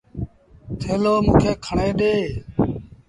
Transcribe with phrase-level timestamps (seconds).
[0.79, 2.15] ٿيلو موݩ کي کڻي ڏي۔